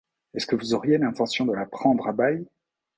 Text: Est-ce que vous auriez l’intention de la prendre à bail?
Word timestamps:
Est-ce 0.33 0.47
que 0.47 0.55
vous 0.55 0.73
auriez 0.73 0.97
l’intention 0.97 1.45
de 1.45 1.53
la 1.53 1.67
prendre 1.67 2.07
à 2.07 2.11
bail? 2.11 2.47